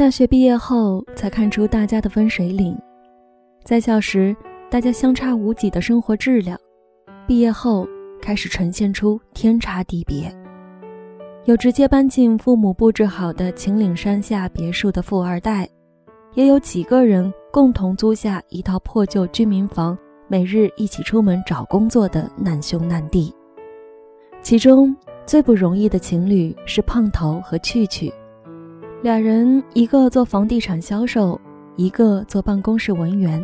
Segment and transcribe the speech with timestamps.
[0.00, 2.74] 大学毕业后才看出大家的分水岭，
[3.64, 4.34] 在校时
[4.70, 6.58] 大家相差无几的生活质量，
[7.26, 7.86] 毕业后
[8.18, 10.34] 开始呈现出天差地别。
[11.44, 15.68] 有直接搬进父母布置好的秦岭山下别墅的富二代，
[16.32, 19.98] 也有几个人共同租下一套破旧居民房，
[20.28, 23.30] 每日一起出门找工作的难兄难弟。
[24.40, 24.96] 其中
[25.26, 28.10] 最不容易的情侣是胖头和趣趣，
[29.02, 31.40] 俩人一个做房地产销售，
[31.76, 33.42] 一个做办公室文员，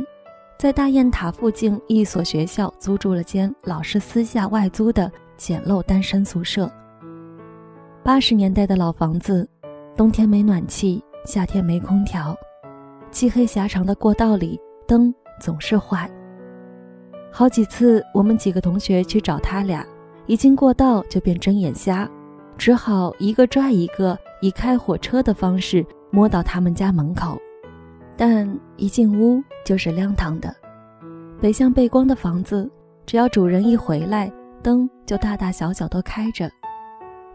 [0.59, 6.71] 在大雁塔附近一所学校租住了间老师私下外租的简陋单身宿舍。
[8.03, 9.49] 八十年代的老房子，
[9.97, 12.37] 冬天没暖气，夏天没空调，
[13.11, 16.11] 漆黑狭长的过道里灯总是坏。
[17.33, 19.87] 好几次我们几个同学去找他俩。
[20.27, 22.07] 一经过道就变睁眼瞎，
[22.59, 27.37] 只好一个拽一个，以开火车的方式摸到他们家门口。
[28.17, 30.55] 但一进屋就是亮堂的，
[31.41, 32.71] 北向背光的房子，
[33.05, 36.49] 只要主人一回来，灯就大大小小都开着。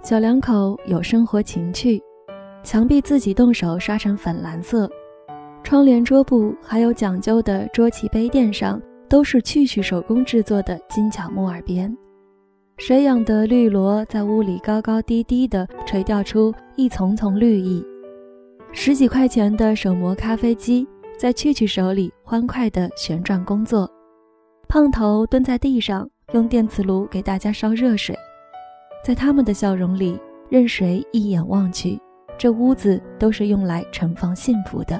[0.02, 2.02] 小两口有生活情趣，
[2.64, 4.90] 墙壁自己动手刷成粉蓝色，
[5.64, 11.96] 窗帘、桌布还有讲究的桌旗杯垫上都是去去手工制作的精巧木耳边。
[12.78, 17.86] 水养的绿萝在屋里高高低低地垂钓出一丛丛绿意，
[18.72, 23.90] 十几块钱的手磨咖啡机在趣趣手里欢快地旋转工作，
[24.68, 28.18] 胖头蹲在地上用电磁炉给大家烧热水，
[29.06, 30.20] 在他们的笑容里，
[30.50, 32.00] 任谁一眼望去，
[32.36, 35.00] 这屋子都是用来盛放幸福的。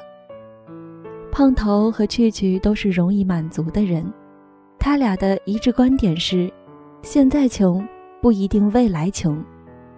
[1.32, 4.06] 胖头和趣趣都是容易满足的人，
[4.78, 6.52] 他俩的一致观点是。
[7.02, 7.86] 现在穷
[8.20, 9.44] 不一定未来穷，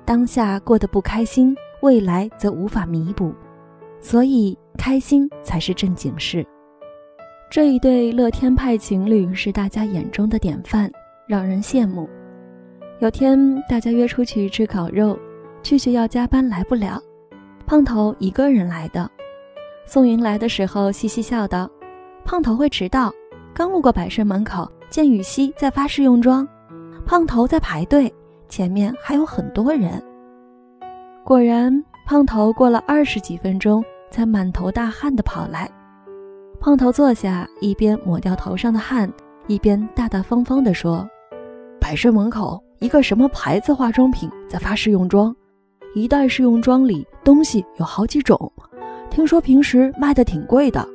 [0.07, 3.33] 当下过得不开心，未来则无法弥补，
[4.01, 6.45] 所以开心才是正经事。
[7.51, 10.91] 这一对乐天派情侣是大家眼中的典范，
[11.29, 12.09] 让人羡慕。
[13.01, 15.17] 有天大家约出去吃烤肉，
[15.63, 16.99] 去去要加班来不了，
[17.67, 19.09] 胖头一个人来的。
[19.85, 21.71] 宋云来的时候嘻嘻笑道
[22.25, 23.13] ：“胖头会迟到，
[23.53, 26.49] 刚路过百盛门口，见雨熙在发试用装。”
[27.07, 28.13] 胖头在排队，
[28.49, 30.03] 前面还有很多人。
[31.23, 35.71] 果然，胖头过了二十几分钟才满头大汗地跑来。
[36.59, 39.11] 胖头坐下，一边抹掉头上的汗，
[39.49, 41.07] 一边大大方方地说
[41.79, 45.35] ：“百盛门口一个什么牌子化妆品在发试用装，
[45.95, 48.51] 一袋试用装里东西有好几种，
[49.11, 50.87] 听说平时卖的挺贵的。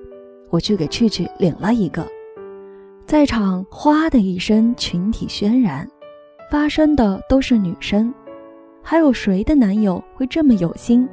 [0.49, 2.03] 我去给趣趣领了一个。”
[3.05, 5.87] 在场哗的一声，群体渲染。
[6.49, 8.11] 发生的都是女生，
[8.81, 11.07] 还有谁的男友会这么有心，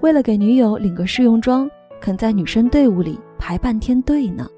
[0.00, 4.48] 为了给女友领个试用装，肯在女生队伍里排半天队呢？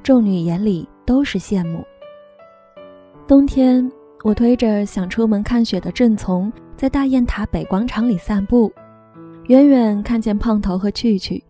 [0.00, 1.84] 众女眼里都是羡慕。
[3.26, 3.90] 冬天，
[4.22, 8.72] 我推着想出门看雪的郑从，在大雁塔北广场里散步，
[9.48, 11.42] 远远看见胖头和趣趣，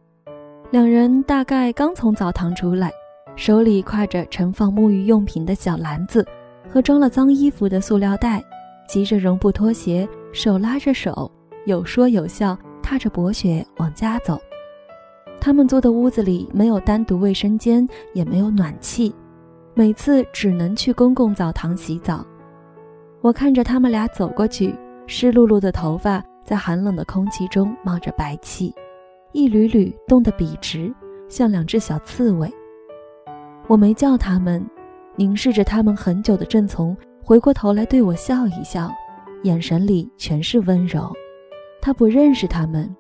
[0.71, 2.91] 两人大概刚从澡堂出来，
[3.37, 6.27] 手里挎着盛放沐浴用品的小篮子。
[6.75, 8.43] 和装了脏衣服的塑料袋，
[8.89, 11.31] 骑着绒布拖鞋，手拉着手，
[11.67, 14.37] 有说有笑，踏着薄雪往家走。
[15.41, 19.15] 他们租的屋子里没有单独卫生间，也没有暖气，
[19.73, 22.27] 每次只能去公共澡堂洗澡。
[23.21, 24.75] 我看着他们俩走过去，
[25.07, 28.75] 湿漉漉的头发在寒冷的空气中冒着白气，
[29.31, 30.93] 一缕缕冻得笔直，
[31.29, 32.53] 像两只小刺猬。
[33.69, 34.61] 我没叫他们。
[35.17, 38.91] 凝视着他们很久的郑从回过头来对我笑一笑，
[39.45, 41.13] 眼神里全是温柔。
[41.81, 42.95] 他不认识他们，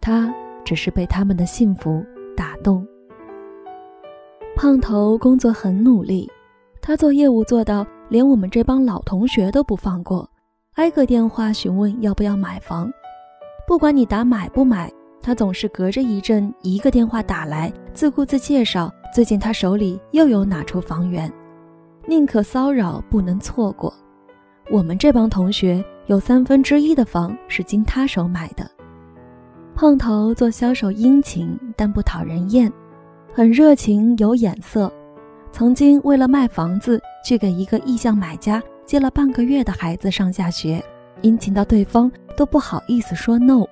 [0.00, 0.32] 他
[0.64, 2.04] 只是被他们的幸福
[2.36, 2.86] 打动。
[4.54, 6.30] 胖头工作很努力，
[6.80, 10.28] 他做业务做到连我们这帮老同学都不放过，
[10.74, 12.90] 挨个电话询问要不要买房。
[13.66, 14.90] 不管你打买不买，
[15.20, 21.30] 他总是隔着一阵一个电话打来，自顾自介绍最近他手里又有哪处房源。
[22.08, 23.92] 宁可骚扰，不能错过。
[24.70, 28.68] 我们这帮同学有三分之一的房是经他手买的。
[29.74, 32.72] 胖头做销售殷勤，但不讨人厌，
[33.32, 34.90] 很热情有眼色。
[35.50, 40.82] 曾经为了卖房子，去给一个意向买家接了半个月的孩子上下学，
[41.22, 43.64] 殷勤到对方都不好意思说 no。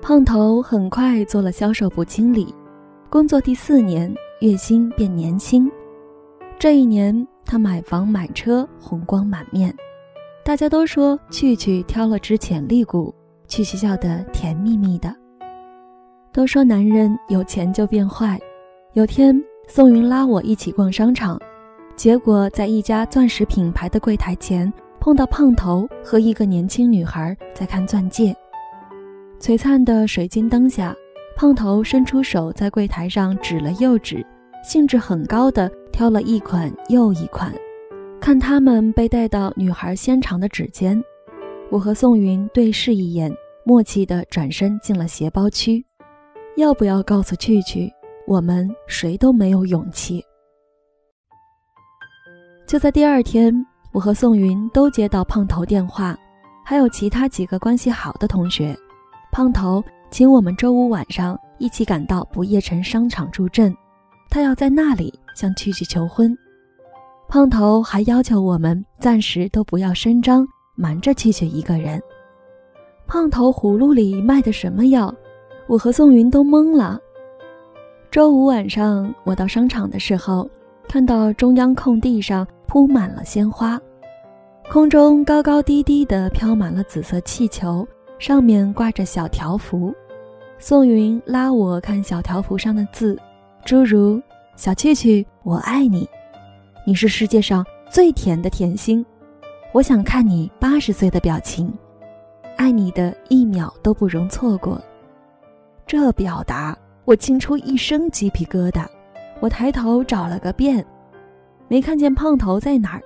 [0.00, 2.54] 胖头很快做了销售部经理，
[3.10, 5.70] 工作第四年，月薪变年薪。
[6.60, 9.72] 这一年，他买房买车，红光满面。
[10.44, 13.14] 大家都说趣趣挑了只潜力股，
[13.46, 15.14] 趣趣笑得甜蜜蜜的。
[16.32, 18.36] 都说男人有钱就变坏。
[18.94, 21.40] 有天，宋云拉我一起逛商场，
[21.94, 28.34] 结果在一家钻石品牌的柜台前碰到胖头和一个年轻女孩在看钻戒。
[29.38, 30.92] 璀璨的水晶灯下，
[31.36, 34.26] 胖头伸出手在柜台上指了又指，
[34.62, 37.52] 兴致很高的挑了一款又一款。
[38.20, 41.02] 看他们被戴到女孩纤长的指尖，
[41.70, 43.32] 我和宋云对视一眼，
[43.64, 45.84] 默契的转身进了鞋包区。
[46.56, 47.90] 要不要告诉去去？
[48.26, 50.22] 我们谁都没有勇气。
[52.66, 53.54] 就在第二天，
[53.92, 56.14] 我和宋云都接到胖头电话，
[56.64, 58.76] 还有其他几个关系好的同学。
[59.32, 63.74] 胖头请我们周五晚上一起赶到不夜城商场助阵，
[64.30, 66.36] 他要在那里向蛐蛐求婚。
[67.28, 72.00] 胖头还要求我们暂时都不要声张，瞒着蛐蛐一个人。
[73.06, 75.14] 胖头葫芦里卖的什么药？
[75.66, 76.98] 我和宋云都懵了。
[78.10, 80.48] 周五晚上，我到商场的时候，
[80.88, 83.78] 看到中央空地上铺满了鲜花，
[84.70, 87.86] 空中高高低低的飘满了紫色气球，
[88.18, 89.94] 上面挂着小条幅。
[90.58, 93.18] 宋云拉我看小条幅上的字，
[93.68, 94.18] 诸如
[94.56, 96.08] “小气气，我爱你”。
[96.86, 99.04] 你是世界上最甜的甜心，
[99.72, 101.70] 我想看你八十岁的表情，
[102.56, 104.80] 爱你的一秒都不容错过。
[105.86, 106.74] 这表达
[107.04, 108.86] 我惊出一身鸡皮疙瘩，
[109.38, 110.82] 我抬头找了个遍，
[111.68, 113.02] 没看见胖头在哪儿。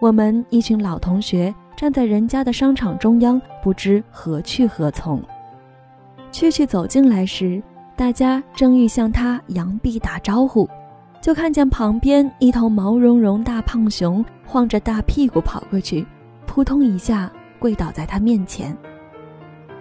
[0.00, 5.22] 我们一群老同学站在人家的商场中央，不知何去何从。
[6.32, 7.62] 蛐蛐走进来时，
[8.02, 10.68] 大家正欲向他扬臂打招呼。
[11.20, 16.04] 就看见旁边一头毛茸茸大胖熊晃着大屁股跑过去，
[16.44, 18.76] 扑通一下跪倒在他面前。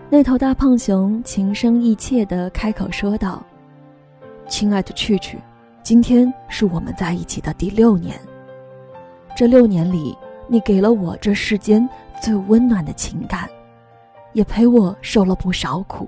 [0.07, 3.44] 那头大胖熊情深意切地开口说道
[4.47, 5.39] ：“亲爱的趣趣，
[5.81, 8.15] 今天是我们在一起的第六年。
[9.35, 10.15] 这六年里，
[10.47, 11.89] 你给了我这世间
[12.21, 13.50] 最温暖的情感，
[14.33, 16.07] 也陪我受了不少苦。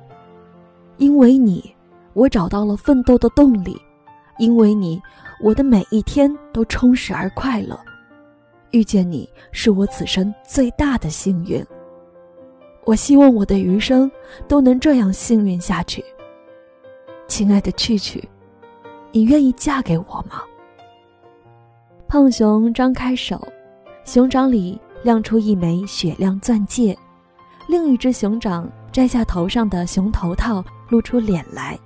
[0.98, 1.73] 因为你，
[2.14, 3.80] 我找到了奋斗的动力。”
[4.40, 5.00] 因为你，
[5.40, 7.80] 我的每一天都充实而快乐。
[8.72, 11.64] 遇见你是我此生最大的幸运。
[12.84, 14.12] 我希望我的余生
[14.48, 16.04] 都能这样幸运下去。
[17.28, 18.28] 亲爱的趣趣，
[19.12, 20.42] 你愿意嫁给我吗？
[22.08, 23.40] 胖熊张开手，
[24.06, 26.98] 熊掌里亮出一枚雪亮钻戒，
[27.68, 31.80] 另一只熊掌摘下头上的熊头套，露出脸来。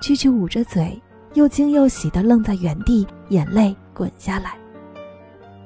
[0.00, 1.00] 蛐蛐捂着嘴，
[1.34, 4.54] 又惊又喜地愣在原地，眼泪滚下来。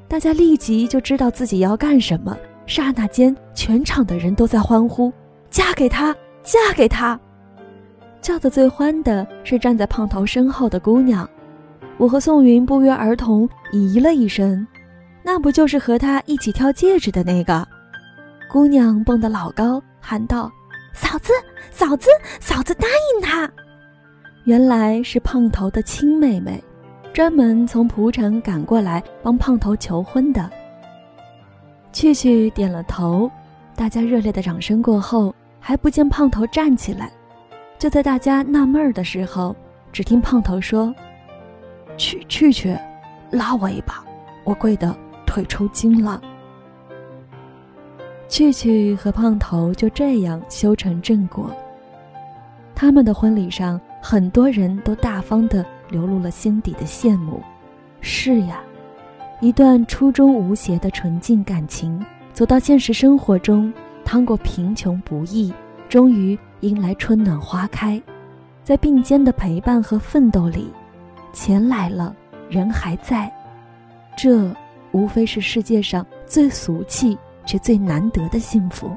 [0.08, 2.36] 大家立即就知道自己要干什么，
[2.66, 5.12] 刹那间，全场的人都在欢呼
[5.50, 7.18] ：“嫁给他，嫁给他！”
[8.20, 11.28] 叫得最欢的是站在胖头身后的姑娘。
[11.96, 14.66] 我和宋云不约而同咦了一声
[15.22, 17.66] ：“那不就是和他一起挑戒指的那个？”
[18.50, 20.50] 姑娘蹦得老高，喊道
[20.92, 21.32] ：“嫂子，
[21.70, 22.08] 嫂子，
[22.40, 23.50] 嫂子答应他！”
[24.44, 26.62] 原来是胖头的亲妹妹，
[27.14, 30.50] 专门从蒲城赶过来帮胖头求婚的。
[31.92, 33.30] 趣趣点了头，
[33.74, 37.10] 大家热烈的掌声过后，还不见胖头站起来。
[37.78, 39.56] 就在大家纳闷儿的时候，
[39.90, 40.94] 只听胖头说
[41.96, 42.76] ：“去去去，
[43.30, 44.04] 拉我一把，
[44.44, 46.20] 我跪得腿抽筋了。”
[48.28, 51.50] 趣趣和胖头就这样修成正果。
[52.74, 53.80] 他们的婚礼上。
[54.06, 57.42] 很多人都大方地流露了心底的羡慕。
[58.02, 58.60] 是呀，
[59.40, 63.72] 一段初衷无邪的纯净感情，走到现实生活中，
[64.04, 65.50] 趟过贫穷不易，
[65.88, 68.00] 终于迎来春暖花开。
[68.62, 70.70] 在并肩的陪伴和奋斗里，
[71.32, 72.14] 钱来了，
[72.50, 73.32] 人还在。
[74.18, 74.54] 这
[74.92, 78.90] 无非是世界上最俗气却最难得的幸福。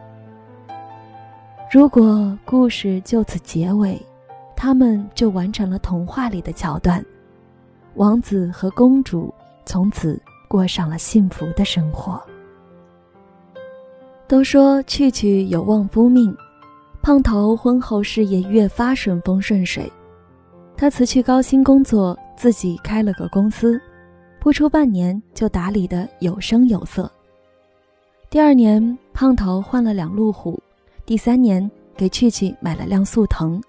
[1.72, 3.98] 如果故事就此结尾。
[4.58, 7.06] 他们就完成了童话里的桥段，
[7.94, 9.32] 王子和公主
[9.68, 12.20] 从此过上了幸福的生活。
[14.28, 16.36] 都说去去有旺夫命，
[17.04, 19.90] 胖头婚后事业越发顺风顺水，
[20.76, 23.80] 他辞去高薪工作，自己开了个公司，
[24.40, 27.10] 不出半年就打理得有声有色。
[28.28, 30.60] 第二年，胖头换了两路虎，
[31.06, 33.62] 第三年给去去买了辆速腾。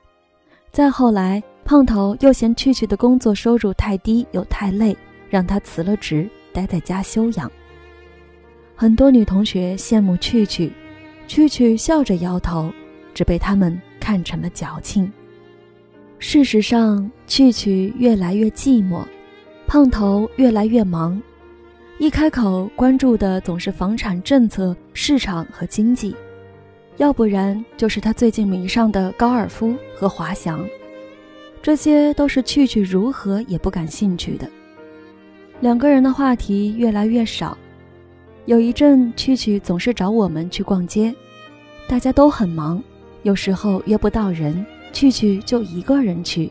[0.71, 4.97] 再后来，胖头又嫌趣趣的工作收入太低又太累，
[5.29, 7.51] 让他辞了职，待在家休养。
[8.77, 10.73] 很多女同学羡慕趣趣，
[11.27, 12.73] 趣趣笑着摇头，
[13.13, 14.23] 只被他们看。
[14.25, 15.11] 成了矫情。
[16.19, 19.05] 事实上，蛐蛐越来越寂寞，
[19.67, 21.21] 胖头越来越忙，
[21.99, 26.17] 一开口关注的总是房产政策、市场和经济，
[26.99, 30.69] 要不然就是他最近迷上的高尔夫和滑翔，
[31.63, 34.49] 这些都是蛐蛐如何也不感兴趣的。
[35.61, 37.57] 两个人的话题越来越少。
[38.47, 41.15] 有一阵，蛐蛐总是找我们去逛街，
[41.87, 42.83] 大家都很忙，
[43.23, 46.51] 有时候约不到人，蛐蛐就一个人去。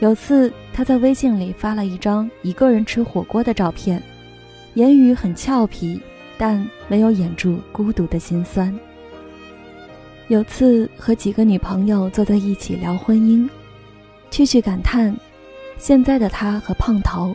[0.00, 4.02] 有次，他在微信里发了一张一个人吃火锅的照片，
[4.74, 6.00] 言语很俏皮，
[6.36, 8.76] 但没有掩住孤独的心酸。
[10.28, 13.48] 有次和几个女朋友坐在一起聊婚姻，
[14.30, 15.16] 蛐蛐感叹：
[15.78, 17.34] 现在的他和胖头。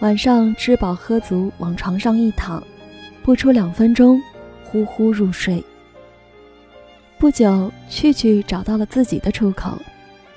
[0.00, 2.62] 晚上吃饱喝足，往床上一躺，
[3.22, 4.18] 不出两分钟，
[4.64, 5.62] 呼呼入睡。
[7.18, 9.78] 不久，蛐蛐找到了自己的出口，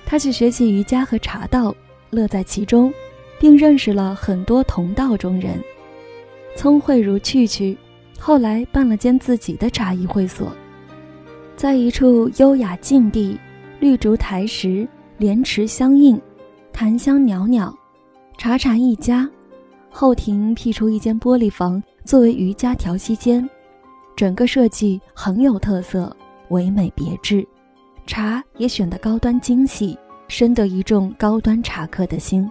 [0.05, 1.73] 他去学习瑜伽和茶道，
[2.09, 2.93] 乐在其中，
[3.39, 5.57] 并认识了很多同道中人。
[6.57, 7.77] 聪慧如蛐蛐，
[8.19, 10.53] 后来办了间自己的茶艺会所，
[11.59, 13.37] 在一处优雅静地，
[13.81, 14.87] 绿竹台石，
[15.17, 16.17] 莲池相映，
[16.71, 17.77] 檀香袅袅，
[18.37, 19.29] 茶禅一家。
[19.89, 23.45] 后庭辟出一间玻璃房作为瑜伽调息间，
[24.15, 26.15] 整个设计很有特色，
[26.47, 27.45] 唯美别致，
[28.07, 29.99] 茶也选得高端精细，
[30.29, 32.49] 深得一众高端茶客的心。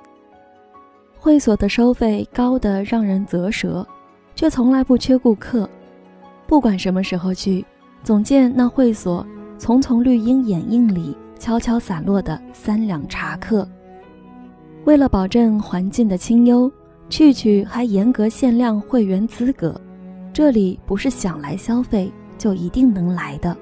[1.19, 3.89] 会所的收费高得让人啧舌，
[4.35, 5.67] 却从来不缺顾客。
[6.47, 7.65] 不管什么时候去，
[8.03, 9.27] 总见那会所
[9.59, 13.69] 丛丛绿荫掩映里悄悄散落的三两茶客。
[14.85, 16.71] 为了保证环境的清幽。
[17.11, 19.81] 趣趣还严格限量会员资格，
[20.31, 23.57] 这里不是想来消费就一定能来的。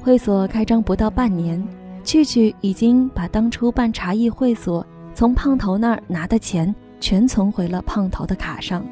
[0.00, 1.60] 会所开张不到半年，
[2.04, 8.86] 趣趣已经把当初办茶艺会所从胖头那儿拿的钱全存回了胖头的卡上。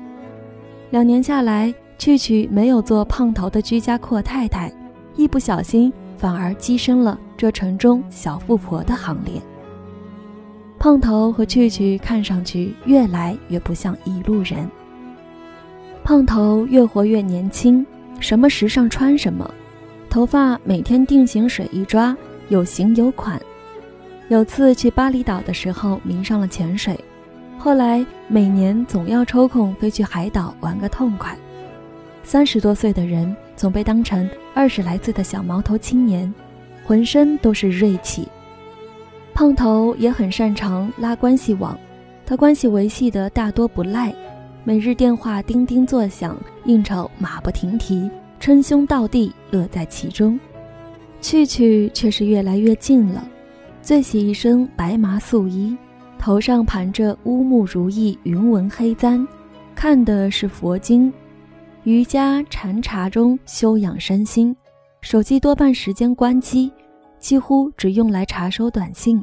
[0.91, 4.73] 两年下来，趣趣没有做胖头的居家阔太太，
[5.15, 9.41] 一不小心反而跻身了这城中小富婆的行列。
[10.81, 14.69] 胖头和蛐蛐看上去越来越不像一路人。
[16.03, 17.87] 胖头越活越年轻，
[18.19, 19.49] 什么时尚穿什么，
[20.11, 22.17] 头发每天定型水一抓，
[22.49, 23.41] 有型有款。
[24.27, 26.99] 有次去巴厘岛的时候迷上了潜水，
[27.57, 31.39] 后来每年总要抽空飞去海岛玩个痛快。
[32.25, 36.33] 三十多岁的人总被当成二十来岁的小毛头青年，
[36.85, 38.27] 浑身都是锐气。
[39.35, 41.79] 胖头也很擅长拉关系网，
[42.25, 44.15] 他关系维系的大多不赖，
[44.63, 50.39] 每日电话叮叮作响，应酬马不停蹄，称兄道弟，乐在其中。
[51.21, 53.27] 去去却是越来越近了，
[53.81, 55.77] 最喜一身白麻素衣，
[56.19, 59.27] 头上盘着乌木如意云纹黑簪，
[59.75, 61.13] 看的是佛经、
[61.85, 64.55] 瑜伽、禅茶中修养身心，
[65.01, 66.71] 手机多半时间关机。
[67.19, 69.23] 几乎只用来查收短信，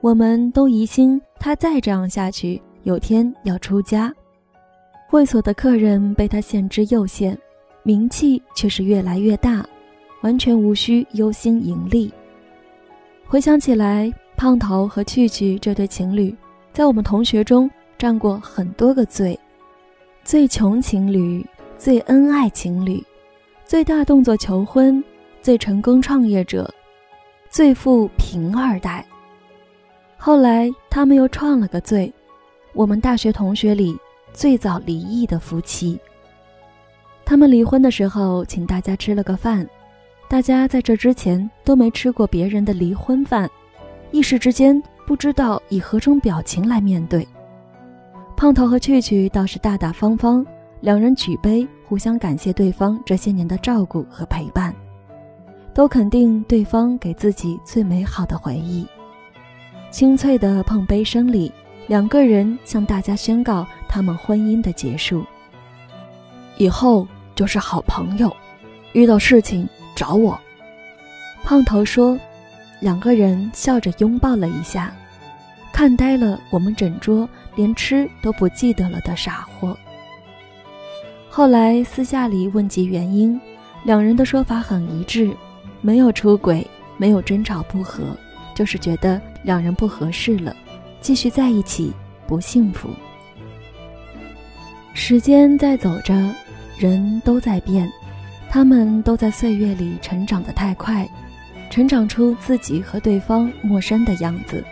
[0.00, 4.10] 我们都疑心他再这样下去，有天要出家。
[5.06, 7.36] 会所的客人被他限制又限，
[7.82, 9.62] 名气却是越来越大，
[10.22, 12.10] 完全无需忧心盈利。
[13.26, 16.34] 回想起来，胖头和趣趣这对情侣，
[16.72, 19.38] 在我们同学中占过很多个最：
[20.24, 21.44] 最穷情侣、
[21.80, 23.02] 最恩爱情侣、
[23.64, 25.02] 最大动作求婚、
[25.40, 26.70] 最成功创业者。
[27.48, 29.02] 最富贫二代，
[30.18, 32.12] 后来他们又创了个最，
[32.74, 33.96] 我们大学同学里
[34.30, 35.98] 最早离异的夫妻。
[37.24, 39.66] 他们离婚的时候，请大家吃了个饭，
[40.28, 43.48] 大家在这之前都没吃过别人的离婚饭，
[44.10, 47.26] 一时之间不知道以何种表情来面对。
[48.36, 50.44] 胖头和趣趣倒是大大方方，
[50.80, 54.74] 两人举杯，互相感谢对方这些年的照顾和陪伴。
[55.72, 58.84] 都肯定对方给自己最美好的回忆。
[59.90, 61.50] 清脆的碰杯声里，
[61.86, 65.24] 两个人向大家宣告他们婚姻的结束。
[66.56, 67.06] 以后
[67.36, 68.34] 就是好朋友，
[68.94, 70.38] 遇到事情找我。
[71.44, 72.18] 胖头说，
[72.80, 74.92] 两个人笑着拥抱了一下，
[75.72, 79.76] 看呆了我们整桌连吃都不记得了的傻货。
[81.30, 83.40] 后来私下里问及原因，
[83.84, 85.30] 两人的说法很一致。
[85.80, 86.66] 没有出轨，
[86.98, 88.02] 没有争吵不和，
[88.54, 90.54] 就是觉得两人不合适了，
[91.00, 91.90] 继续在一起
[92.26, 92.90] 不幸福。
[94.92, 96.12] 时间在走着，
[96.76, 97.90] 人都在变，
[98.50, 101.08] 他们都在岁月里成长的太快，
[101.70, 104.62] 成长出自己和对方陌生的样子，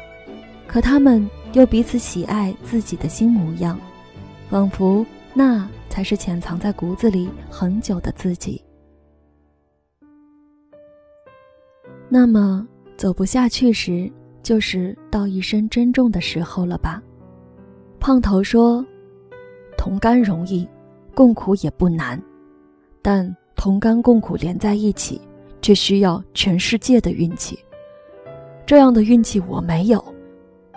[0.67, 3.81] 可他们又彼此喜爱自己的新模样，
[4.51, 8.63] 仿佛那才是潜藏在骨子里很久的自己。
[12.09, 12.67] 那么
[12.97, 14.11] 走不下去时，
[14.43, 17.03] 就是道一声珍重的时候了吧？
[18.01, 18.85] 胖头说
[19.77, 20.67] ：“同甘容易，
[21.15, 22.21] 共苦也不难，
[23.03, 25.21] 但同甘共苦连在一起，
[25.61, 27.59] 却需要全世界的运气。
[28.65, 30.03] 这样的运气我没有，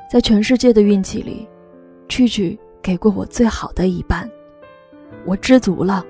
[0.09, 1.47] 在全世界的运气里，
[2.09, 4.29] 蛐蛐给过我最好的一半，
[5.25, 6.05] 我知足了。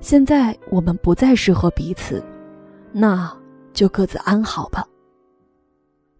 [0.00, 2.24] 现在我们不再适合彼此，
[2.92, 3.32] 那……”
[3.72, 4.86] 就各自安好吧。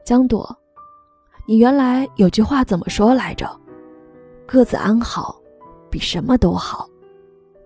[0.06, 0.58] 江朵，
[1.44, 3.46] 你原来有句话怎么说来着？
[4.46, 5.38] 各自安好，
[5.90, 6.88] 比什么都好。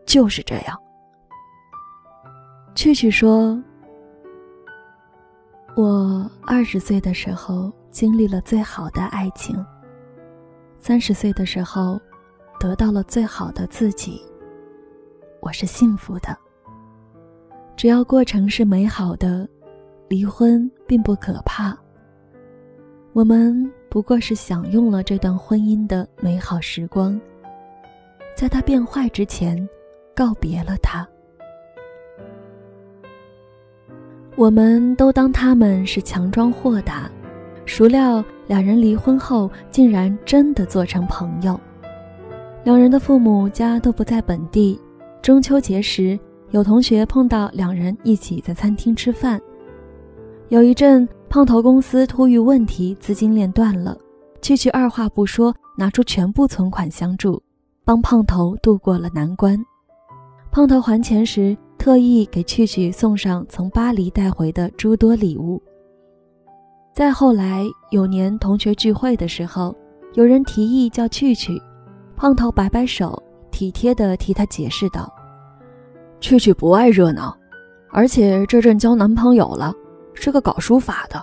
[0.05, 0.77] 就是这样。
[2.75, 3.57] 趣趣说
[5.77, 9.65] ：“我二十岁的时候经历了最好的爱情，
[10.79, 12.01] 三十岁的时候
[12.67, 14.21] 得到了最好的自己。
[15.39, 16.37] 我是幸福的，
[17.77, 19.49] 只要过程是美好的。”
[20.09, 21.77] 离婚并不可怕。
[23.13, 27.21] 我们不过是享用了这段婚姻的美好时光，
[28.37, 29.69] 在它变坏之前，
[30.15, 31.07] 告别了它。
[34.37, 37.11] 我们都当他们是强装豁达，
[37.65, 41.59] 孰料两人离婚后，竟然真的做成朋友。
[42.67, 44.77] 两人的父母家都不在本地，
[45.23, 46.19] 中秋节时，
[46.51, 49.41] 有同学碰到两人一起在餐厅吃饭。
[50.49, 53.97] 有一阵，胖头公司突遇问题，资金链断了。
[54.43, 57.41] 蛐蛐二话不说，拿出全部存款相助，
[57.85, 59.65] 帮胖头度过了难关。
[60.51, 65.63] 胖头还钱时，特意给蛐蛐送上从巴黎带回的诸多礼物。
[66.93, 69.73] 再后来，有年同学聚会的时候，
[70.15, 71.63] 有人提议叫蛐蛐，
[72.17, 75.13] 胖头摆摆手，体贴地替他解释道
[76.21, 77.37] ：“蛐蛐不爱热闹，
[77.91, 79.75] 而且这阵交男朋友了。”
[80.19, 81.23] 是个搞书法的，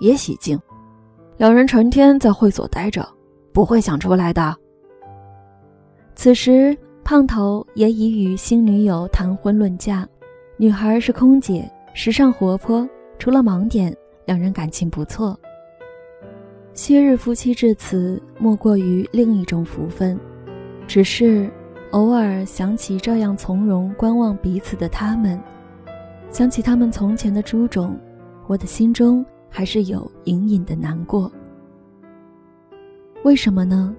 [0.00, 0.60] 也喜静。
[1.36, 3.08] 两人成天在会所待着，
[3.52, 4.52] 不会想出来的。
[6.16, 10.04] 此时，胖头也已与新女友谈婚论嫁，
[10.56, 12.86] 女孩是空姐，时尚活泼。
[13.16, 15.38] 除了盲点，两人感情不错。
[16.74, 20.18] 昔日夫妻至此，莫过于另一种福分。
[20.86, 21.50] 只是
[21.92, 25.40] 偶尔想起这样从容观望彼此的他们，
[26.30, 27.98] 想起他们从前的诸种。
[28.48, 31.30] 我的心中还是有隐隐的难过。
[33.24, 33.94] 为什么呢？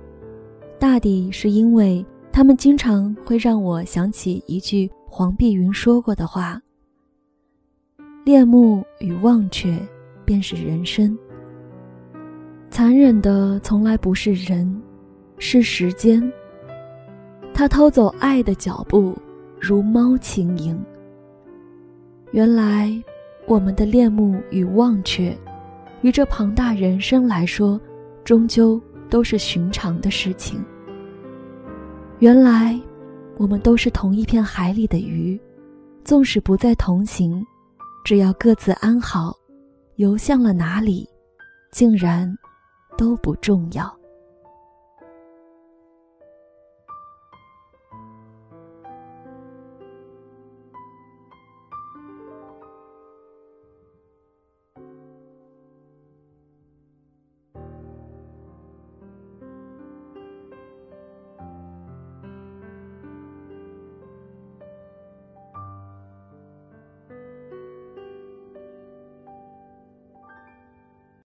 [0.78, 6.62] 大抵是因为他们经常会让我想起一句黄碧云说过的话
[8.26, 9.80] ：“恋慕与忘却，
[10.26, 11.18] 便是人生。
[12.70, 14.82] 残忍的从来不是人，
[15.38, 16.22] 是时间。
[17.54, 19.18] 他偷走爱的脚步，
[19.60, 20.82] 如猫轻盈。
[22.32, 22.92] 原来。”
[23.46, 25.38] 我们的恋慕与忘却，
[26.02, 27.78] 于这庞大人生来说，
[28.24, 30.64] 终究都是寻常的事情。
[32.20, 32.80] 原来，
[33.36, 35.38] 我们都是同一片海里的鱼，
[36.06, 37.46] 纵使不再同行，
[38.06, 39.36] 只要各自安好，
[39.98, 41.06] 游向了哪里，
[41.74, 42.34] 竟然
[42.98, 43.94] 都不重要。